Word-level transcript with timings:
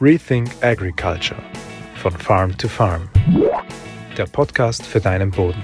Rethink 0.00 0.50
Agriculture 0.60 1.40
von 1.96 2.12
Farm 2.12 2.56
to 2.58 2.68
Farm. 2.68 3.08
Der 4.16 4.26
Podcast 4.26 4.84
für 4.84 5.00
deinen 5.00 5.30
Boden. 5.30 5.62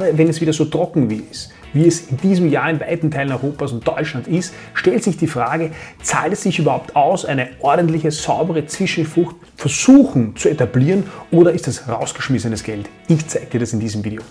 Wenn 0.00 0.28
es 0.28 0.40
wieder 0.40 0.52
so 0.52 0.64
trocken 0.64 1.08
wie 1.08 1.24
ist, 1.30 1.52
wie 1.72 1.86
es 1.86 2.08
in 2.08 2.16
diesem 2.16 2.50
Jahr 2.50 2.68
in 2.70 2.80
weiten 2.80 3.10
Teilen 3.10 3.30
Europas 3.30 3.72
und 3.72 3.86
Deutschland 3.86 4.26
ist, 4.26 4.52
stellt 4.74 5.04
sich 5.04 5.16
die 5.16 5.28
Frage, 5.28 5.70
zahlt 6.02 6.32
es 6.32 6.42
sich 6.42 6.58
überhaupt 6.58 6.96
aus, 6.96 7.24
eine 7.24 7.50
ordentliche, 7.60 8.10
saubere 8.10 8.66
Zwischenfrucht 8.66 9.36
versuchen 9.56 10.34
zu 10.34 10.48
etablieren 10.48 11.04
oder 11.30 11.52
ist 11.52 11.68
das 11.68 11.88
rausgeschmissenes 11.88 12.64
Geld? 12.64 12.88
Ich 13.06 13.26
zeige 13.28 13.46
dir 13.46 13.60
das 13.60 13.72
in 13.72 13.80
diesem 13.80 14.04
Video. 14.04 14.22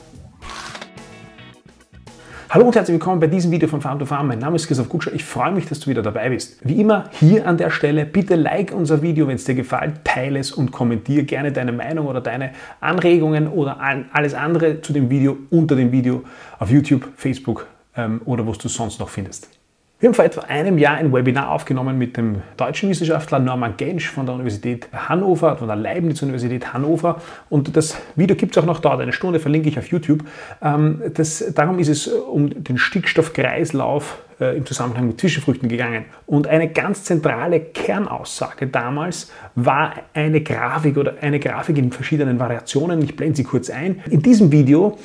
Hallo 2.53 2.67
und 2.67 2.75
herzlich 2.75 2.93
willkommen 2.93 3.19
bei 3.19 3.25
diesem 3.25 3.49
Video 3.49 3.67
von 3.67 3.81
Farm 3.81 3.97
to 3.97 4.05
Farm. 4.05 4.27
Mein 4.27 4.37
Name 4.37 4.57
ist 4.57 4.67
Christoph 4.67 4.87
Gutscher. 4.87 5.11
Ich 5.11 5.23
freue 5.23 5.51
mich, 5.51 5.65
dass 5.65 5.79
du 5.79 5.89
wieder 5.89 6.03
dabei 6.03 6.29
bist. 6.29 6.59
Wie 6.63 6.79
immer 6.79 7.05
hier 7.13 7.47
an 7.47 7.57
der 7.57 7.71
Stelle, 7.71 8.05
bitte 8.05 8.35
like 8.35 8.71
unser 8.71 9.01
Video, 9.01 9.27
wenn 9.27 9.37
es 9.37 9.45
dir 9.45 9.55
gefällt, 9.55 10.05
teile 10.05 10.37
es 10.37 10.51
und 10.51 10.71
kommentiere 10.71 11.23
gerne 11.23 11.51
deine 11.51 11.71
Meinung 11.71 12.05
oder 12.05 12.21
deine 12.21 12.51
Anregungen 12.79 13.47
oder 13.47 13.79
alles 14.11 14.35
andere 14.35 14.81
zu 14.81 14.93
dem 14.93 15.09
Video 15.09 15.35
unter 15.49 15.75
dem 15.75 15.91
Video 15.91 16.25
auf 16.59 16.69
YouTube, 16.69 17.07
Facebook 17.15 17.65
ähm, 17.97 18.21
oder 18.23 18.45
wo 18.45 18.51
du 18.51 18.67
sonst 18.67 18.99
noch 18.99 19.09
findest. 19.09 19.49
Wir 20.03 20.09
haben 20.09 20.15
vor 20.15 20.25
etwa 20.25 20.41
einem 20.41 20.77
Jahr 20.77 20.95
ein 20.95 21.13
Webinar 21.13 21.49
aufgenommen 21.49 21.97
mit 21.97 22.17
dem 22.17 22.41
deutschen 22.57 22.89
Wissenschaftler 22.89 23.39
Norman 23.39 23.77
Gensch 23.77 24.09
von 24.09 24.25
der 24.25 24.35
Universität 24.35 24.89
Hannover, 24.91 25.55
von 25.55 25.67
der 25.67 25.77
Leibniz-Universität 25.77 26.73
Hannover. 26.73 27.21
Und 27.49 27.77
das 27.77 27.95
Video 28.17 28.35
gibt 28.35 28.53
es 28.53 28.61
auch 28.61 28.67
noch 28.67 28.79
dort, 28.79 28.99
eine 28.99 29.13
Stunde 29.13 29.39
verlinke 29.39 29.69
ich 29.69 29.79
auf 29.79 29.87
YouTube. 29.87 30.25
Ähm, 30.61 31.01
das, 31.13 31.53
darum 31.55 31.79
ist 31.79 31.87
es 31.87 32.07
um 32.07 32.49
den 32.49 32.77
Stickstoffkreislauf 32.77 34.21
äh, 34.41 34.57
im 34.57 34.65
Zusammenhang 34.65 35.07
mit 35.07 35.21
Zwischenfrüchten 35.21 35.69
gegangen. 35.69 36.03
Und 36.25 36.47
eine 36.47 36.67
ganz 36.67 37.05
zentrale 37.05 37.61
Kernaussage 37.61 38.67
damals 38.67 39.31
war 39.55 39.93
eine 40.13 40.41
Grafik 40.41 40.97
oder 40.97 41.13
eine 41.21 41.39
Grafik 41.39 41.77
in 41.77 41.93
verschiedenen 41.93 42.39
Variationen. 42.39 43.01
Ich 43.03 43.15
blende 43.15 43.37
sie 43.37 43.45
kurz 43.45 43.69
ein. 43.69 44.01
In 44.09 44.21
diesem 44.21 44.51
Video 44.51 44.97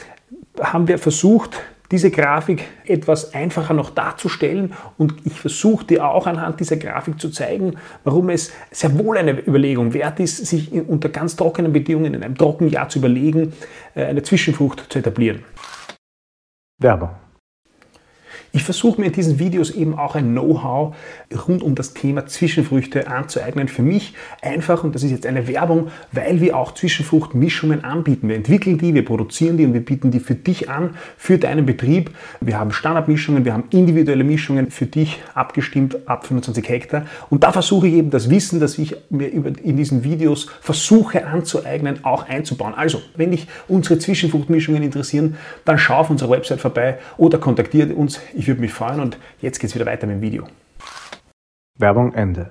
haben 0.61 0.89
wir 0.89 0.99
versucht, 0.99 1.61
diese 1.91 2.11
Grafik 2.11 2.64
etwas 2.84 3.34
einfacher 3.34 3.75
noch 3.75 3.91
darzustellen 3.91 4.75
und 4.98 5.14
ich 5.25 5.41
versuche 5.41 5.86
dir 5.86 6.06
auch 6.06 6.27
anhand 6.27 6.61
dieser 6.61 6.77
Grafik 6.77 7.20
zu 7.20 7.31
zeigen, 7.31 7.77
warum 8.05 8.28
es 8.28 8.53
sehr 8.70 8.98
wohl 8.98 9.17
eine 9.17 9.33
Überlegung 9.47 9.94
wert 9.94 10.20
ist, 10.20 10.44
sich 10.47 10.72
unter 10.72 11.09
ganz 11.09 11.36
trockenen 11.36 11.72
Bedingungen 11.72 12.14
in 12.14 12.22
einem 12.22 12.36
Trockenjahr 12.36 12.89
zu 12.89 12.98
überlegen, 12.98 13.55
äh, 13.94 14.05
eine 14.05 14.22
Zwischenfrucht 14.22 14.86
zu 14.89 14.98
etablieren. 14.98 15.44
Werbung. 16.78 17.11
Ich 18.59 18.64
versuche 18.64 19.01
mir 19.01 19.06
in 19.06 19.12
diesen 19.12 19.39
Videos 19.39 19.70
eben 19.70 19.97
auch 19.97 20.17
ein 20.17 20.33
Know-how 20.33 20.97
rund 21.47 21.62
um 21.62 21.77
das 21.77 21.95
Thema 21.95 22.27
Zwischenfrüchte 22.27 23.06
anzueignen. 23.06 23.69
Für 23.69 23.83
mich 23.83 24.15
einfach, 24.42 24.83
und 24.83 24.97
das 24.97 25.05
ist 25.05 25.12
jetzt 25.12 25.27
eine 25.27 25.47
Werbung, 25.47 25.92
weil 26.11 26.41
wir 26.41 26.56
auch 26.56 26.75
Zwischenfruchtmischungen 26.75 27.84
anbieten. 27.84 28.28
Wir 28.28 28.34
entwickeln 28.34 28.77
die, 28.77 28.95
wir 28.95 29.05
produzieren 29.05 29.59
die 29.59 29.65
und 29.65 29.75
wir 29.75 29.84
bieten 29.84 30.11
die 30.11 30.19
für 30.19 30.34
dich 30.34 30.69
an, 30.69 30.97
für 31.17 31.39
deinen 31.39 31.67
Betrieb. 31.67 32.11
Wir 32.41 32.59
haben 32.59 32.73
Standardmischungen, 32.73 33.45
wir 33.45 33.53
haben 33.53 33.62
individuelle 33.70 34.25
Mischungen 34.25 34.72
für 34.72 34.87
dich 34.87 35.22
abgestimmt 35.34 36.09
ab 36.09 36.27
25 36.27 36.69
Hektar. 36.69 37.06
Und 37.31 37.45
da 37.45 37.53
versuche 37.53 37.87
ich 37.87 37.95
eben 37.95 38.11
das 38.11 38.28
Wissen, 38.28 38.59
das 38.59 38.77
ich 38.77 38.97
mir 39.09 39.28
in 39.28 39.77
diesen 39.77 40.03
Videos 40.03 40.48
versuche 40.61 41.25
anzueignen, 41.25 42.05
auch 42.05 42.28
einzubauen. 42.28 42.75
Also, 42.75 43.03
wenn 43.15 43.31
dich 43.31 43.47
unsere 43.69 44.00
Zwischenfruchtmischungen 44.00 44.83
interessieren, 44.83 45.37
dann 45.65 45.78
schau 45.78 45.98
auf 45.98 46.11
unserer 46.11 46.31
Website 46.31 46.61
vorbei 46.61 46.98
oder 47.19 47.39
kontaktiere 47.39 47.95
uns. 47.95 48.19
Ich 48.34 48.48
würde 48.49 48.61
mich 48.61 48.73
freuen 48.73 49.01
und 49.01 49.19
jetzt 49.41 49.59
geht 49.59 49.71
es 49.71 49.75
wieder 49.75 49.87
weiter 49.87 50.07
mit 50.07 50.17
dem 50.17 50.23
Video. 50.23 50.47
Werbung 51.79 52.13
Ende. 52.15 52.51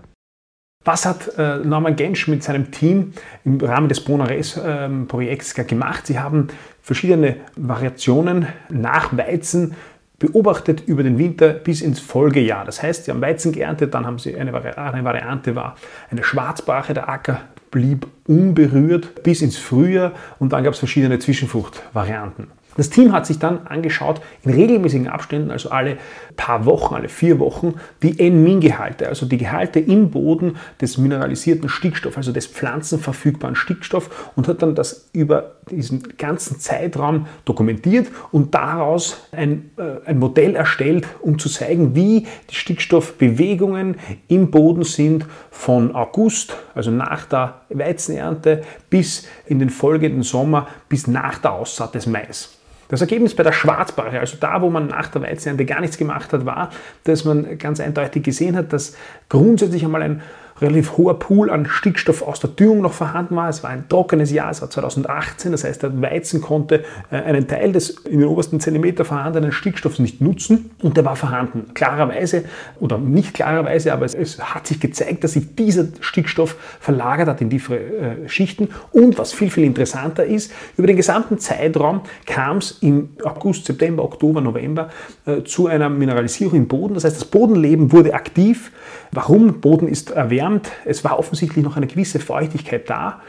Was 0.85 1.05
hat 1.05 1.37
äh, 1.37 1.57
Norman 1.57 1.97
Gensch 1.97 2.29
mit 2.29 2.43
seinem 2.43 2.71
Team 2.71 3.11
im 3.43 3.59
Rahmen 3.59 3.89
des 3.89 3.99
Bonares-Projekts 3.99 5.57
ähm, 5.57 5.67
gemacht? 5.67 6.07
Sie 6.07 6.17
haben 6.17 6.47
verschiedene 6.81 7.35
Variationen 7.57 8.47
nach 8.69 9.15
Weizen 9.17 9.75
beobachtet 10.17 10.83
über 10.87 11.03
den 11.03 11.17
Winter 11.17 11.49
bis 11.49 11.81
ins 11.81 11.99
Folgejahr. 11.99 12.63
Das 12.63 12.81
heißt, 12.81 13.05
sie 13.05 13.11
haben 13.11 13.21
Weizen 13.21 13.51
geerntet, 13.51 13.93
dann 13.93 14.05
haben 14.05 14.17
sie 14.17 14.35
eine, 14.35 14.53
Vari 14.53 14.69
eine 14.69 15.03
Variante 15.03 15.55
war 15.55 15.75
eine 16.09 16.23
Schwarzbrache, 16.23 16.93
der 16.93 17.09
Acker 17.09 17.41
blieb 17.69 18.07
unberührt 18.25 19.23
bis 19.23 19.41
ins 19.41 19.57
Frühjahr 19.57 20.13
und 20.39 20.53
dann 20.53 20.63
gab 20.63 20.73
es 20.73 20.79
verschiedene 20.79 21.19
Zwischenfruchtvarianten. 21.19 22.47
Das 22.77 22.91
Team 22.91 23.11
hat 23.11 23.25
sich 23.25 23.39
dann 23.39 23.65
angeschaut, 23.67 24.21
in 24.43 24.51
regelmäßigen 24.51 25.07
Abständen, 25.07 25.51
also 25.51 25.71
alle 25.71 25.97
paar 26.35 26.65
Wochen, 26.65 26.93
alle 26.93 27.09
vier 27.09 27.39
Wochen, 27.39 27.73
die 28.03 28.19
N-Min-Gehalte, 28.19 29.09
also 29.09 29.25
die 29.25 29.37
Gehalte 29.37 29.79
im 29.79 30.11
Boden 30.11 30.57
des 30.79 30.97
mineralisierten 30.97 31.69
Stickstoffs, 31.69 32.15
also 32.15 32.31
des 32.31 32.45
pflanzenverfügbaren 32.45 33.55
Stickstoffs 33.55 34.09
und 34.35 34.47
hat 34.47 34.61
dann 34.61 34.75
das 34.75 35.09
über 35.11 35.55
diesen 35.71 36.17
ganzen 36.17 36.59
Zeitraum 36.59 37.27
dokumentiert 37.45 38.07
und 38.31 38.53
daraus 38.53 39.27
ein, 39.31 39.71
äh, 39.77 40.07
ein 40.07 40.19
Modell 40.19 40.55
erstellt, 40.55 41.05
um 41.21 41.39
zu 41.39 41.49
zeigen, 41.49 41.95
wie 41.95 42.27
die 42.49 42.55
Stickstoffbewegungen 42.55 43.95
im 44.27 44.51
Boden 44.51 44.83
sind 44.83 45.25
von 45.49 45.95
August, 45.95 46.55
also 46.75 46.91
nach 46.91 47.25
der 47.25 47.61
Weizenernte, 47.69 48.61
bis 48.89 49.27
in 49.47 49.59
den 49.59 49.71
folgenden 49.71 50.23
Sommer, 50.23 50.67
bis 50.87 51.07
nach 51.07 51.39
der 51.39 51.53
Aussaat 51.53 51.95
des 51.95 52.05
Mais. 52.05 52.57
Das 52.89 53.01
Ergebnis 53.01 53.35
bei 53.35 53.43
der 53.43 53.51
Schwarzbarre, 53.51 54.19
also 54.19 54.37
da, 54.39 54.61
wo 54.61 54.69
man 54.69 54.87
nach 54.87 55.09
der 55.09 55.21
Weizenernte 55.21 55.65
gar 55.65 55.81
nichts 55.81 55.97
gemacht 55.97 56.31
hat, 56.31 56.45
war, 56.45 56.69
dass 57.03 57.25
man 57.25 57.57
ganz 57.57 57.79
eindeutig 57.79 58.23
gesehen 58.23 58.55
hat, 58.55 58.71
dass 58.71 58.95
grundsätzlich 59.29 59.83
einmal 59.83 60.03
ein 60.03 60.21
relativ 60.61 60.97
hoher 60.97 61.19
Pool 61.19 61.49
an 61.49 61.65
Stickstoff 61.65 62.21
aus 62.21 62.39
der 62.39 62.49
Düngung 62.49 62.81
noch 62.81 62.93
vorhanden 62.93 63.35
war. 63.35 63.49
Es 63.49 63.63
war 63.63 63.69
ein 63.69 63.87
trockenes 63.89 64.31
Jahr, 64.31 64.51
es 64.51 64.61
war 64.61 64.69
2018, 64.69 65.51
das 65.51 65.63
heißt, 65.63 65.83
der 65.83 66.01
Weizen 66.01 66.41
konnte 66.41 66.83
äh, 67.11 67.17
einen 67.17 67.47
Teil 67.47 67.71
des 67.71 67.89
in 67.89 68.19
den 68.19 68.27
obersten 68.27 68.59
Zentimeter 68.59 69.05
vorhandenen 69.05 69.51
Stickstoffs 69.51 69.99
nicht 69.99 70.21
nutzen 70.21 70.71
und 70.81 70.97
der 70.97 71.05
war 71.05 71.15
vorhanden. 71.15 71.73
Klarerweise 71.73 72.45
oder 72.79 72.97
nicht 72.97 73.33
klarerweise, 73.33 73.93
aber 73.93 74.05
es, 74.05 74.13
es 74.13 74.39
hat 74.39 74.67
sich 74.67 74.79
gezeigt, 74.79 75.23
dass 75.23 75.33
sich 75.33 75.55
dieser 75.55 75.87
Stickstoff 75.99 76.55
verlagert 76.79 77.27
hat 77.27 77.41
in 77.41 77.49
tiefere 77.49 77.77
äh, 77.77 78.29
Schichten 78.29 78.69
und 78.91 79.17
was 79.17 79.33
viel, 79.33 79.49
viel 79.49 79.63
interessanter 79.63 80.25
ist, 80.25 80.51
über 80.77 80.87
den 80.87 80.97
gesamten 80.97 81.37
Zeitraum 81.39 82.01
kam 82.25 82.57
es 82.57 82.79
im 82.81 83.09
August, 83.23 83.65
September, 83.65 84.03
Oktober, 84.03 84.41
November 84.41 84.89
äh, 85.25 85.43
zu 85.43 85.67
einer 85.67 85.89
Mineralisierung 85.89 86.55
im 86.55 86.67
Boden. 86.67 86.93
Das 86.93 87.03
heißt, 87.03 87.15
das 87.15 87.25
Bodenleben 87.25 87.91
wurde 87.91 88.13
aktiv. 88.13 88.71
Warum? 89.11 89.61
Boden 89.61 89.87
ist 89.87 90.11
erwärmt 90.11 90.46
erwärmt. 90.47 90.71
Es 90.85 91.03
war 91.03 91.19
offensichtlich 91.19 91.63
noch 91.63 91.77
eine 91.77 91.87
gewisse 91.87 92.19
Feuchtigkeit 92.19 92.89
da, 92.89 93.21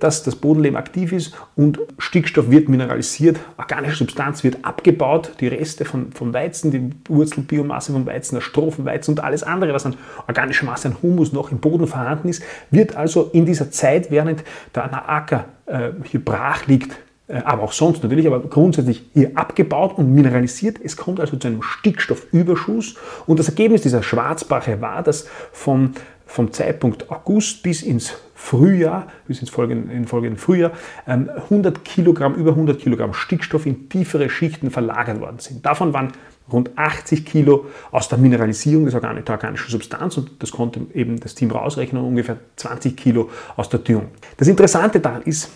dass 0.00 0.24
das 0.24 0.34
Bodenleben 0.34 0.76
aktiv 0.76 1.12
ist 1.12 1.34
und 1.54 1.78
Stickstoff 1.98 2.50
wird 2.50 2.68
mineralisiert, 2.68 3.38
organische 3.56 3.98
Substanz 3.98 4.42
wird 4.42 4.64
abgebaut, 4.64 5.32
die 5.38 5.46
Reste 5.46 5.84
von, 5.84 6.10
vom 6.10 6.34
Weizen, 6.34 6.70
die 6.72 6.90
Wurzelbiomasse 7.08 7.92
vom 7.92 8.04
Weizen, 8.04 8.34
der 8.34 8.42
Stroh 8.42 8.72
vom 8.72 8.86
Weizen 8.86 9.12
und 9.12 9.22
alles 9.22 9.44
andere, 9.44 9.72
was 9.72 9.86
an 9.86 9.94
organischer 10.26 10.66
Masse, 10.66 10.88
an 10.88 10.96
Humus 11.00 11.32
noch 11.32 11.52
im 11.52 11.58
Boden 11.58 11.86
vorhanden 11.86 12.28
ist, 12.28 12.42
wird 12.72 12.96
also 12.96 13.30
in 13.32 13.46
dieser 13.46 13.70
Zeit, 13.70 14.10
während 14.10 14.42
der 14.74 15.08
Acker 15.08 15.44
äh, 15.66 15.90
hier 16.04 16.24
brach 16.24 16.66
liegt, 16.66 16.96
äh, 17.26 17.36
aber 17.44 17.62
auch 17.62 17.72
sonst 17.72 18.02
natürlich, 18.02 18.26
aber 18.26 18.40
grundsätzlich 18.40 19.04
hier 19.14 19.32
abgebaut 19.34 19.96
und 19.96 20.12
mineralisiert. 20.12 20.78
Es 20.82 20.96
kommt 20.96 21.20
also 21.20 21.36
zu 21.36 21.48
einem 21.48 21.62
Stickstoffüberschuss 21.62 22.96
und 23.26 23.38
das 23.38 23.48
Ergebnis 23.48 23.82
dieser 23.82 24.02
Schwarzbache 24.02 24.80
war, 24.80 25.02
dass 25.02 25.26
vom, 25.52 25.92
vom 26.26 26.52
Zeitpunkt 26.52 27.10
August 27.10 27.62
bis 27.62 27.82
ins 27.82 28.14
Frühjahr, 28.34 29.08
bis 29.26 29.40
ins 29.40 29.50
folgende, 29.50 30.06
folgenden 30.06 30.38
Frühjahr, 30.38 30.72
100 31.06 31.76
ähm, 31.76 31.84
Kilogramm, 31.84 32.34
über 32.34 32.50
100 32.50 32.78
Kilogramm 32.78 33.14
Stickstoff 33.14 33.66
in 33.66 33.88
tiefere 33.88 34.28
Schichten 34.28 34.70
verlagert 34.70 35.20
worden 35.20 35.38
sind. 35.38 35.64
Davon 35.64 35.92
waren 35.92 36.12
rund 36.52 36.70
80 36.76 37.24
Kilo 37.24 37.66
aus 37.90 38.08
der 38.08 38.18
Mineralisierung 38.18 38.90
der 38.90 39.30
organischen 39.30 39.70
Substanz 39.70 40.16
und 40.18 40.42
das 40.42 40.50
konnte 40.50 40.80
eben 40.92 41.18
das 41.20 41.34
Team 41.34 41.50
rausrechnen 41.50 42.02
ungefähr 42.02 42.36
20 42.56 42.96
Kilo 42.96 43.30
aus 43.56 43.68
der 43.68 43.80
Düngung. 43.80 44.08
Das 44.36 44.48
Interessante 44.48 45.00
daran 45.00 45.22
ist, 45.22 45.50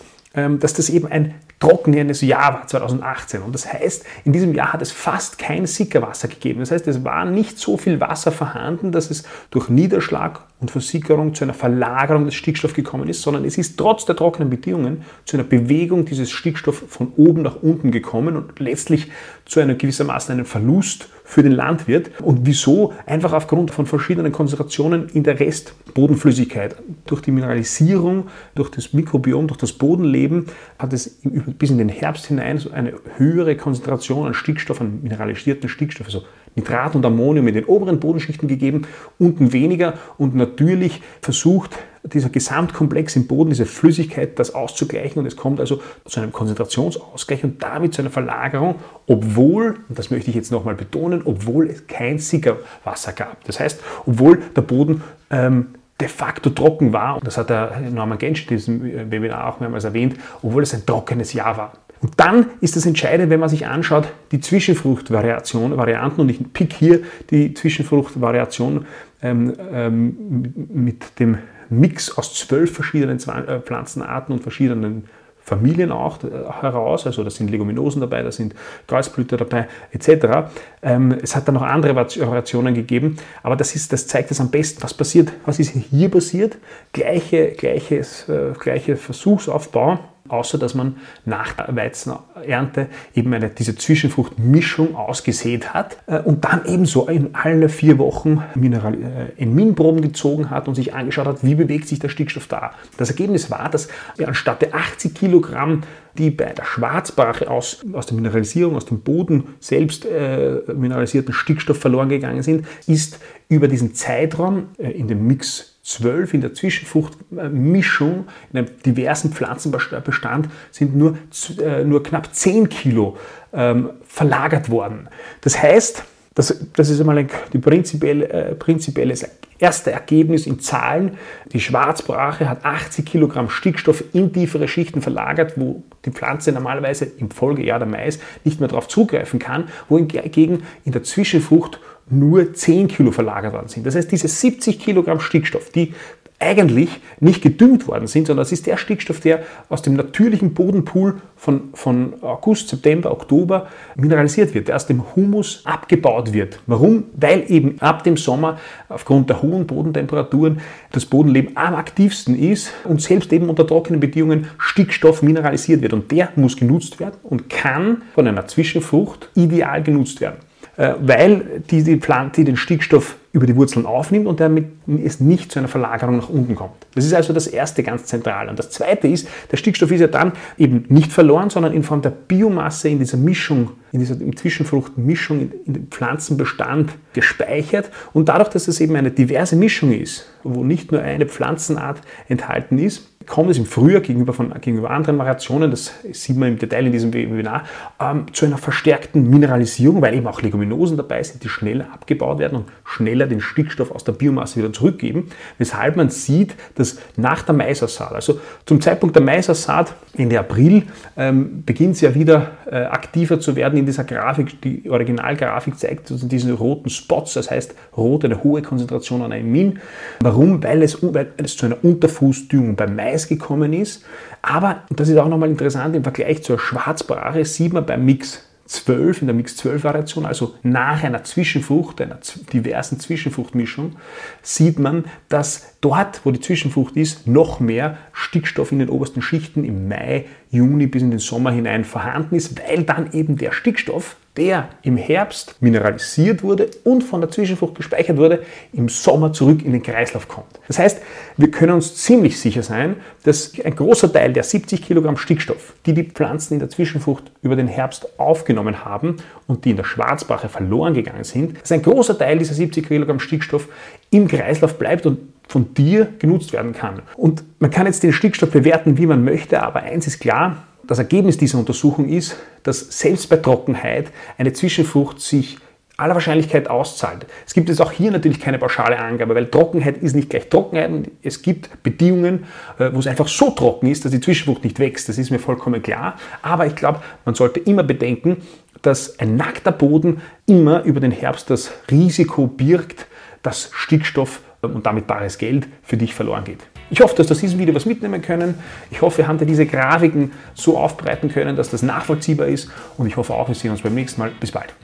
dass 0.60 0.74
das 0.74 0.90
eben 0.90 1.06
ein 1.08 1.34
trockenes 1.60 2.20
Jahr 2.20 2.54
war 2.54 2.66
2018. 2.66 3.42
Und 3.42 3.54
das 3.54 3.72
heißt, 3.72 4.04
in 4.24 4.32
diesem 4.32 4.54
Jahr 4.54 4.72
hat 4.72 4.82
es 4.82 4.92
fast 4.92 5.38
kein 5.38 5.66
Sickerwasser 5.66 6.28
gegeben. 6.28 6.60
Das 6.60 6.70
heißt, 6.70 6.86
es 6.86 7.04
war 7.04 7.24
nicht 7.24 7.58
so 7.58 7.76
viel 7.76 8.00
Wasser 8.00 8.30
vorhanden, 8.30 8.92
dass 8.92 9.10
es 9.10 9.24
durch 9.50 9.68
Niederschlag 9.68 10.42
und 10.60 10.70
Versickerung 10.70 11.34
zu 11.34 11.44
einer 11.44 11.54
Verlagerung 11.54 12.24
des 12.24 12.34
Stickstoffs 12.34 12.74
gekommen 12.74 13.08
ist, 13.08 13.22
sondern 13.22 13.44
es 13.44 13.58
ist 13.58 13.76
trotz 13.76 14.04
der 14.04 14.16
trockenen 14.16 14.50
Bedingungen 14.50 15.04
zu 15.24 15.36
einer 15.36 15.44
Bewegung 15.44 16.04
dieses 16.04 16.30
Stickstoffs 16.30 16.82
von 16.88 17.12
oben 17.16 17.42
nach 17.42 17.62
unten 17.62 17.90
gekommen 17.90 18.36
und 18.36 18.58
letztlich 18.58 19.10
zu 19.44 19.60
einer 19.60 19.74
gewissermaßen 19.74 20.32
einem 20.32 20.46
Verlust 20.46 21.08
für 21.28 21.42
den 21.42 21.52
Landwirt. 21.52 22.10
Und 22.22 22.46
wieso? 22.46 22.94
Einfach 23.04 23.34
aufgrund 23.34 23.70
von 23.70 23.84
verschiedenen 23.84 24.32
Konzentrationen 24.32 25.10
in 25.10 25.24
der 25.24 25.38
Restbodenflüssigkeit. 25.38 26.76
Durch 27.04 27.20
die 27.20 27.32
Mineralisierung, 27.32 28.28
durch 28.54 28.70
das 28.70 28.94
Mikrobiom, 28.94 29.46
durch 29.46 29.60
das 29.60 29.74
Bodenleben 29.74 30.46
hat 30.78 30.94
es 30.94 31.20
bis 31.58 31.70
in 31.70 31.76
den 31.76 31.90
Herbst 31.90 32.26
hinein 32.26 32.56
so 32.56 32.70
eine 32.70 32.94
höhere 33.18 33.56
Konzentration 33.56 34.26
an 34.26 34.32
Stickstoff, 34.32 34.80
an 34.80 35.02
mineralisierten 35.02 35.68
Stickstoff, 35.68 36.06
also 36.06 36.22
Nitrat 36.56 36.94
und 36.94 37.04
Ammonium 37.04 37.46
in 37.46 37.54
den 37.54 37.66
oberen 37.66 38.00
Bodenschichten 38.00 38.48
gegeben, 38.48 38.86
unten 39.18 39.52
weniger 39.52 39.98
und 40.16 40.34
natürlich 40.34 41.02
versucht 41.20 41.78
dieser 42.12 42.28
Gesamtkomplex 42.28 43.16
im 43.16 43.26
Boden, 43.26 43.50
diese 43.50 43.66
Flüssigkeit, 43.66 44.38
das 44.38 44.54
auszugleichen 44.54 45.20
und 45.20 45.26
es 45.26 45.36
kommt 45.36 45.60
also 45.60 45.80
zu 46.04 46.20
einem 46.20 46.32
Konzentrationsausgleich 46.32 47.44
und 47.44 47.62
damit 47.62 47.94
zu 47.94 48.02
einer 48.02 48.10
Verlagerung, 48.10 48.76
obwohl, 49.06 49.76
und 49.88 49.98
das 49.98 50.10
möchte 50.10 50.30
ich 50.30 50.36
jetzt 50.36 50.52
nochmal 50.52 50.74
betonen, 50.74 51.22
obwohl 51.24 51.68
es 51.68 51.86
kein 51.86 52.18
Sickerwasser 52.18 53.12
gab. 53.12 53.44
Das 53.44 53.60
heißt, 53.60 53.80
obwohl 54.06 54.38
der 54.56 54.62
Boden 54.62 55.02
ähm, 55.30 55.68
de 56.00 56.08
facto 56.08 56.50
trocken 56.50 56.92
war, 56.92 57.16
und 57.16 57.26
das 57.26 57.36
hat 57.36 57.50
der 57.50 57.80
Norman 57.90 58.18
Gensch 58.18 58.42
in 58.42 58.48
diesem 58.48 59.10
Webinar 59.10 59.48
auch 59.48 59.60
mehrmals 59.60 59.84
erwähnt, 59.84 60.16
obwohl 60.42 60.62
es 60.62 60.74
ein 60.74 60.86
trockenes 60.86 61.32
Jahr 61.32 61.56
war. 61.56 61.72
Und 62.00 62.12
dann 62.16 62.46
ist 62.60 62.76
das 62.76 62.86
Entscheidende, 62.86 63.30
wenn 63.30 63.40
man 63.40 63.48
sich 63.48 63.66
anschaut, 63.66 64.08
die 64.30 64.40
Zwischenfruchtvariation, 64.40 65.76
Varianten, 65.76 66.20
und 66.20 66.28
ich 66.28 66.40
pick 66.52 66.72
hier 66.72 67.00
die 67.30 67.54
Zwischenfruchtvariation 67.54 68.86
ähm, 69.22 69.52
ähm, 69.72 70.54
mit 70.72 71.18
dem 71.18 71.38
Mix 71.70 72.16
aus 72.16 72.34
zwölf 72.34 72.72
verschiedenen 72.72 73.18
äh, 73.18 73.60
Pflanzenarten 73.60 74.34
und 74.34 74.42
verschiedenen 74.42 75.08
Familien 75.48 75.92
auch 75.92 76.22
äh, 76.22 76.28
heraus, 76.60 77.06
also 77.06 77.24
da 77.24 77.30
sind 77.30 77.50
Leguminosen 77.50 78.00
dabei, 78.00 78.22
da 78.22 78.30
sind 78.30 78.54
Kreuzblüter 78.86 79.38
dabei, 79.38 79.66
etc. 79.92 80.50
Ähm, 80.82 81.16
es 81.22 81.34
hat 81.34 81.48
dann 81.48 81.54
noch 81.54 81.62
andere 81.62 81.96
Variationen 81.96 82.74
gegeben, 82.74 83.16
aber 83.42 83.56
das, 83.56 83.74
ist, 83.74 83.92
das 83.92 84.06
zeigt 84.06 84.30
es 84.30 84.40
am 84.40 84.50
besten, 84.50 84.82
was 84.82 84.92
passiert, 84.92 85.32
was 85.46 85.58
ist 85.58 85.70
hier 85.70 86.10
passiert. 86.10 86.58
Gleiche, 86.92 87.52
gleiches, 87.52 88.28
äh, 88.28 88.52
gleiche 88.58 88.96
Versuchsaufbau 88.96 89.98
außer 90.28 90.58
dass 90.58 90.74
man 90.74 90.96
nach 91.24 91.52
der 91.52 91.74
Weizenernte 91.74 92.88
eben 93.14 93.32
eine, 93.32 93.50
diese 93.50 93.76
Zwischenfruchtmischung 93.76 94.96
ausgesät 94.96 95.74
hat 95.74 95.98
äh, 96.06 96.20
und 96.20 96.44
dann 96.44 96.64
ebenso 96.66 97.06
in 97.08 97.34
alle 97.34 97.68
vier 97.68 97.98
Wochen 97.98 98.42
Mineral, 98.54 98.94
äh, 98.94 99.42
in 99.42 99.54
Minproben 99.54 100.00
gezogen 100.00 100.50
hat 100.50 100.68
und 100.68 100.74
sich 100.74 100.94
angeschaut 100.94 101.26
hat, 101.26 101.44
wie 101.44 101.54
bewegt 101.54 101.88
sich 101.88 101.98
der 101.98 102.08
Stickstoff 102.08 102.46
da. 102.46 102.72
Das 102.96 103.10
Ergebnis 103.10 103.50
war, 103.50 103.68
dass 103.68 103.88
anstatt 104.24 104.62
der 104.62 104.74
80 104.74 105.14
Kilogramm, 105.14 105.82
die 106.16 106.30
bei 106.30 106.52
der 106.52 106.64
Schwarzbrache 106.64 107.50
aus, 107.50 107.84
aus 107.92 108.06
der 108.06 108.16
Mineralisierung, 108.16 108.76
aus 108.76 108.86
dem 108.86 109.00
Boden 109.00 109.54
selbst 109.60 110.04
äh, 110.04 110.60
mineralisierten 110.74 111.32
Stickstoff 111.32 111.78
verloren 111.78 112.08
gegangen 112.08 112.42
sind, 112.42 112.66
ist 112.86 113.20
über 113.48 113.68
diesen 113.68 113.94
Zeitraum 113.94 114.68
äh, 114.78 114.90
in 114.90 115.08
dem 115.08 115.26
Mix 115.26 115.77
12 115.88 116.34
in 116.34 116.40
der 116.42 116.52
Zwischenfruchtmischung, 116.52 118.26
in 118.52 118.58
einem 118.58 118.68
diversen 118.84 119.32
Pflanzenbestand, 119.32 120.50
sind 120.70 120.94
nur, 120.94 121.16
äh, 121.62 121.82
nur 121.82 122.02
knapp 122.02 122.34
10 122.34 122.68
Kilo 122.68 123.16
ähm, 123.54 123.90
verlagert 124.06 124.68
worden. 124.68 125.08
Das 125.40 125.60
heißt, 125.60 126.04
das, 126.34 126.66
das 126.74 126.90
ist 126.90 127.00
einmal 127.00 127.26
die 127.52 127.58
prinzipielle, 127.58 128.28
äh, 128.28 128.54
prinzipielle 128.54 129.14
erste 129.58 129.90
Ergebnis 129.90 130.46
in 130.46 130.60
Zahlen. 130.60 131.16
Die 131.52 131.60
Schwarzbrache 131.60 132.48
hat 132.48 132.66
80 132.66 133.06
Kilogramm 133.06 133.48
Stickstoff 133.48 134.04
in 134.12 134.32
tiefere 134.32 134.68
Schichten 134.68 135.00
verlagert, 135.00 135.54
wo 135.56 135.82
die 136.04 136.10
Pflanze 136.10 136.52
normalerweise 136.52 137.06
im 137.06 137.30
Folgejahr 137.30 137.78
der 137.78 137.88
Mais 137.88 138.20
nicht 138.44 138.60
mehr 138.60 138.68
darauf 138.68 138.88
zugreifen 138.88 139.38
kann, 139.38 139.68
wohingegen 139.88 140.64
in 140.84 140.92
der 140.92 141.02
Zwischenfrucht 141.02 141.80
nur 142.10 142.54
10 142.54 142.88
Kilo 142.88 143.10
verlagert 143.10 143.52
worden 143.52 143.68
sind. 143.68 143.86
Das 143.86 143.94
heißt, 143.94 144.10
diese 144.10 144.28
70 144.28 144.78
Kilogramm 144.78 145.20
Stickstoff, 145.20 145.70
die 145.70 145.94
eigentlich 146.40 146.88
nicht 147.18 147.42
gedüngt 147.42 147.88
worden 147.88 148.06
sind, 148.06 148.28
sondern 148.28 148.44
das 148.44 148.52
ist 148.52 148.66
der 148.66 148.76
Stickstoff, 148.76 149.18
der 149.20 149.42
aus 149.68 149.82
dem 149.82 149.94
natürlichen 149.94 150.54
Bodenpool 150.54 151.20
von, 151.36 151.70
von 151.74 152.14
August, 152.22 152.68
September, 152.68 153.10
Oktober 153.10 153.66
mineralisiert 153.96 154.54
wird, 154.54 154.68
der 154.68 154.76
aus 154.76 154.86
dem 154.86 155.02
Humus 155.16 155.62
abgebaut 155.64 156.32
wird. 156.32 156.60
Warum? 156.66 157.04
Weil 157.14 157.44
eben 157.48 157.80
ab 157.80 158.04
dem 158.04 158.16
Sommer 158.16 158.58
aufgrund 158.88 159.28
der 159.30 159.42
hohen 159.42 159.66
Bodentemperaturen 159.66 160.60
das 160.92 161.06
Bodenleben 161.06 161.56
am 161.56 161.74
aktivsten 161.74 162.38
ist 162.38 162.70
und 162.84 163.02
selbst 163.02 163.32
eben 163.32 163.48
unter 163.48 163.66
trockenen 163.66 163.98
Bedingungen 163.98 164.46
Stickstoff 164.58 165.22
mineralisiert 165.22 165.82
wird. 165.82 165.92
Und 165.92 166.12
der 166.12 166.30
muss 166.36 166.56
genutzt 166.56 167.00
werden 167.00 167.16
und 167.24 167.50
kann 167.50 168.02
von 168.14 168.28
einer 168.28 168.46
Zwischenfrucht 168.46 169.28
ideal 169.34 169.82
genutzt 169.82 170.20
werden. 170.20 170.36
Äh, 170.78 170.94
weil 171.00 171.62
die, 171.70 171.82
die 171.82 171.96
Pflanze 171.96 172.44
den 172.44 172.56
Stickstoff 172.56 173.16
über 173.32 173.46
die 173.46 173.56
Wurzeln 173.56 173.84
aufnimmt 173.84 174.28
und 174.28 174.38
damit 174.38 174.66
es 174.86 175.18
nicht 175.18 175.50
zu 175.50 175.58
einer 175.58 175.66
Verlagerung 175.66 176.18
nach 176.18 176.28
unten 176.28 176.54
kommt. 176.54 176.86
Das 176.94 177.04
ist 177.04 177.12
also 177.12 177.32
das 177.32 177.48
erste 177.48 177.82
ganz 177.82 178.04
zentral. 178.04 178.48
Und 178.48 178.60
das 178.60 178.70
zweite 178.70 179.08
ist, 179.08 179.26
der 179.50 179.56
Stickstoff 179.56 179.90
ist 179.90 180.00
ja 180.00 180.06
dann 180.06 180.32
eben 180.56 180.84
nicht 180.88 181.12
verloren, 181.12 181.50
sondern 181.50 181.72
in 181.72 181.82
Form 181.82 182.00
der 182.00 182.10
Biomasse 182.10 182.88
in 182.90 183.00
dieser 183.00 183.16
Mischung, 183.16 183.72
in 183.90 183.98
dieser 183.98 184.16
Zwischenfruchtmischung 184.36 185.40
in, 185.40 185.52
in 185.66 185.72
dem 185.74 185.86
Pflanzenbestand 185.88 186.92
gespeichert. 187.12 187.90
Und 188.12 188.28
dadurch, 188.28 188.50
dass 188.50 188.68
es 188.68 188.80
eben 188.80 188.94
eine 188.94 189.10
diverse 189.10 189.56
Mischung 189.56 189.92
ist, 189.92 190.30
wo 190.44 190.62
nicht 190.62 190.92
nur 190.92 191.02
eine 191.02 191.26
Pflanzenart 191.26 192.00
enthalten 192.28 192.78
ist, 192.78 193.07
kommt 193.26 193.50
es 193.50 193.58
im 193.58 193.66
Frühjahr 193.66 194.00
gegenüber, 194.00 194.32
von, 194.32 194.52
gegenüber 194.60 194.90
anderen 194.90 195.18
Variationen, 195.18 195.70
das 195.70 195.92
sieht 196.12 196.36
man 196.36 196.48
im 196.48 196.58
Detail 196.58 196.86
in 196.86 196.92
diesem 196.92 197.12
Webinar, 197.12 197.64
ähm, 198.00 198.26
zu 198.32 198.46
einer 198.46 198.58
verstärkten 198.58 199.28
Mineralisierung, 199.28 200.00
weil 200.00 200.14
eben 200.14 200.26
auch 200.26 200.40
Leguminosen 200.40 200.96
dabei 200.96 201.22
sind, 201.22 201.42
die 201.44 201.48
schneller 201.48 201.92
abgebaut 201.92 202.38
werden 202.38 202.58
und 202.58 202.64
schneller 202.84 203.26
den 203.26 203.40
Stickstoff 203.40 203.90
aus 203.90 204.04
der 204.04 204.12
Biomasse 204.12 204.56
wieder 204.56 204.72
zurückgeben, 204.72 205.28
weshalb 205.58 205.96
man 205.96 206.10
sieht, 206.10 206.54
dass 206.76 206.98
nach 207.16 207.42
der 207.42 207.54
Maisaussaat, 207.54 208.12
also 208.12 208.40
zum 208.64 208.80
Zeitpunkt 208.80 209.14
der 209.14 209.22
Maisaussaat 209.22 209.94
Ende 210.16 210.38
April, 210.38 210.84
ähm, 211.16 211.62
beginnt 211.64 211.96
es 211.96 212.00
ja 212.00 212.14
wieder 212.14 212.52
äh, 212.70 212.76
aktiver 212.84 213.40
zu 213.40 213.56
werden 213.56 213.78
in 213.78 213.86
dieser 213.86 214.04
Grafik. 214.04 214.60
Die 214.62 214.88
Originalgrafik 214.88 215.78
zeigt 215.78 216.10
also 216.10 216.26
diese 216.26 216.52
roten 216.52 216.88
Spots, 216.88 217.34
das 217.34 217.50
heißt 217.50 217.74
rot 217.96 218.24
eine 218.24 218.42
hohe 218.42 218.62
Konzentration 218.62 219.22
an 219.22 219.32
Amin. 219.32 219.80
Warum? 220.20 220.62
Weil 220.62 220.82
es, 220.82 220.98
weil 221.02 221.32
es 221.36 221.56
zu 221.56 221.66
einer 221.66 221.82
Unterfußdüngung 221.82 222.76
beim 222.76 222.96
Mais 222.96 223.17
Preis 223.18 223.28
gekommen 223.28 223.72
ist. 223.72 224.04
Aber, 224.42 224.82
und 224.88 225.00
das 225.00 225.08
ist 225.08 225.16
auch 225.16 225.28
nochmal 225.28 225.50
interessant, 225.50 225.96
im 225.96 226.04
Vergleich 226.04 226.42
zur 226.42 226.58
Schwarzbrache 226.58 227.44
sieht 227.44 227.72
man 227.72 227.84
beim 227.84 228.04
Mix 228.04 228.44
12, 228.66 229.22
in 229.22 229.28
der 229.28 229.34
Mix 229.34 229.56
12 229.56 229.82
Variation, 229.82 230.26
also 230.26 230.54
nach 230.62 231.02
einer 231.02 231.24
Zwischenfrucht, 231.24 232.00
einer 232.00 232.18
diversen 232.52 233.00
Zwischenfruchtmischung, 233.00 233.96
sieht 234.42 234.78
man, 234.78 235.06
dass 235.30 235.77
dort, 235.80 236.20
wo 236.24 236.30
die 236.30 236.40
Zwischenfrucht 236.40 236.96
ist, 236.96 237.26
noch 237.26 237.60
mehr 237.60 237.98
Stickstoff 238.12 238.72
in 238.72 238.80
den 238.80 238.88
obersten 238.88 239.22
Schichten 239.22 239.64
im 239.64 239.88
Mai, 239.88 240.26
Juni 240.50 240.86
bis 240.86 241.02
in 241.02 241.10
den 241.10 241.20
Sommer 241.20 241.52
hinein 241.52 241.84
vorhanden 241.84 242.34
ist, 242.34 242.58
weil 242.58 242.82
dann 242.82 243.12
eben 243.12 243.36
der 243.36 243.52
Stickstoff 243.52 244.16
der 244.38 244.68
im 244.82 244.96
Herbst 244.96 245.56
mineralisiert 245.60 246.44
wurde 246.44 246.70
und 246.84 247.02
von 247.02 247.20
der 247.20 247.28
Zwischenfrucht 247.28 247.74
gespeichert 247.74 248.16
wurde, 248.16 248.44
im 248.72 248.88
Sommer 248.88 249.32
zurück 249.32 249.64
in 249.64 249.72
den 249.72 249.82
Kreislauf 249.82 250.28
kommt. 250.28 250.60
Das 250.68 250.78
heißt, 250.78 251.02
wir 251.36 251.50
können 251.50 251.72
uns 251.72 251.96
ziemlich 251.96 252.38
sicher 252.38 252.62
sein, 252.62 252.96
dass 253.24 253.52
ein 253.62 253.74
großer 253.74 254.12
Teil 254.12 254.32
der 254.32 254.44
70 254.44 254.80
Kilogramm 254.80 255.16
Stickstoff, 255.16 255.74
die 255.84 255.92
die 255.92 256.04
Pflanzen 256.04 256.54
in 256.54 256.60
der 256.60 256.70
Zwischenfrucht 256.70 257.32
über 257.42 257.56
den 257.56 257.66
Herbst 257.66 258.18
aufgenommen 258.18 258.84
haben 258.84 259.16
und 259.48 259.64
die 259.64 259.70
in 259.70 259.76
der 259.76 259.84
Schwarzbrache 259.84 260.48
verloren 260.48 260.94
gegangen 260.94 261.24
sind, 261.24 261.60
dass 261.60 261.72
ein 261.72 261.82
großer 261.82 262.16
Teil 262.16 262.38
dieser 262.38 262.54
70 262.54 262.86
Kilogramm 262.86 263.18
Stickstoff 263.18 263.68
im 264.10 264.28
Kreislauf 264.28 264.78
bleibt 264.78 265.04
und 265.04 265.18
von 265.48 265.74
dir 265.74 266.08
genutzt 266.18 266.52
werden 266.52 266.72
kann. 266.72 267.02
Und 267.16 267.42
man 267.58 267.70
kann 267.70 267.86
jetzt 267.86 268.02
den 268.02 268.12
Stickstoff 268.12 268.50
bewerten, 268.50 268.98
wie 268.98 269.06
man 269.06 269.24
möchte, 269.24 269.62
aber 269.62 269.82
eins 269.82 270.06
ist 270.06 270.20
klar, 270.20 270.64
das 270.86 270.98
Ergebnis 270.98 271.36
dieser 271.36 271.58
Untersuchung 271.58 272.08
ist, 272.08 272.36
dass 272.62 272.80
selbst 272.98 273.28
bei 273.28 273.36
Trockenheit 273.36 274.10
eine 274.38 274.52
Zwischenfrucht 274.52 275.20
sich 275.20 275.58
aller 275.98 276.14
Wahrscheinlichkeit 276.14 276.70
auszahlt. 276.70 277.26
Es 277.44 277.54
gibt 277.54 277.68
jetzt 277.68 277.80
auch 277.80 277.90
hier 277.90 278.12
natürlich 278.12 278.40
keine 278.40 278.58
pauschale 278.58 278.98
Angabe, 278.98 279.34
weil 279.34 279.46
Trockenheit 279.46 279.98
ist 279.98 280.14
nicht 280.14 280.30
gleich 280.30 280.48
Trockenheit 280.48 280.90
und 280.90 281.10
es 281.22 281.42
gibt 281.42 281.82
Bedingungen, 281.82 282.44
äh, 282.78 282.90
wo 282.92 283.00
es 283.00 283.06
einfach 283.06 283.26
so 283.26 283.50
trocken 283.50 283.88
ist, 283.88 284.04
dass 284.04 284.12
die 284.12 284.20
Zwischenfrucht 284.20 284.62
nicht 284.62 284.78
wächst. 284.78 285.08
Das 285.08 285.18
ist 285.18 285.30
mir 285.30 285.40
vollkommen 285.40 285.82
klar. 285.82 286.16
Aber 286.40 286.66
ich 286.66 286.76
glaube, 286.76 287.00
man 287.24 287.34
sollte 287.34 287.58
immer 287.60 287.82
bedenken, 287.82 288.38
dass 288.80 289.18
ein 289.18 289.36
nackter 289.36 289.72
Boden 289.72 290.22
immer 290.46 290.84
über 290.84 291.00
den 291.00 291.10
Herbst 291.10 291.50
das 291.50 291.72
Risiko 291.90 292.46
birgt, 292.46 293.06
dass 293.42 293.70
Stickstoff 293.72 294.40
und 294.62 294.86
damit 294.86 295.06
bares 295.06 295.38
Geld 295.38 295.68
für 295.82 295.96
dich 295.96 296.14
verloren 296.14 296.44
geht. 296.44 296.66
Ich 296.90 297.00
hoffe, 297.00 297.14
dass 297.16 297.26
du 297.26 297.34
aus 297.34 297.40
diesem 297.40 297.58
Video 297.58 297.74
was 297.74 297.86
mitnehmen 297.86 298.22
können. 298.22 298.54
Ich 298.90 299.02
hoffe, 299.02 299.18
wir 299.18 299.28
haben 299.28 299.38
dir 299.38 299.46
diese 299.46 299.66
Grafiken 299.66 300.32
so 300.54 300.78
aufbereiten 300.78 301.28
können, 301.28 301.54
dass 301.54 301.70
das 301.70 301.82
nachvollziehbar 301.82 302.46
ist. 302.46 302.70
Und 302.96 303.06
ich 303.06 303.16
hoffe 303.16 303.34
auch, 303.34 303.48
wir 303.48 303.54
sehen 303.54 303.70
uns 303.70 303.82
beim 303.82 303.94
nächsten 303.94 304.20
Mal. 304.20 304.32
Bis 304.40 304.50
bald. 304.50 304.74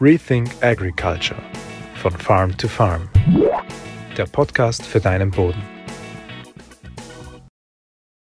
Rethink 0.00 0.50
Agriculture 0.60 1.40
von 1.94 2.12
Farm 2.12 2.56
to 2.56 2.68
Farm. 2.68 3.08
Der 4.16 4.26
Podcast 4.26 4.86
für 4.86 5.00
deinen 5.00 5.30
Boden. 5.30 5.79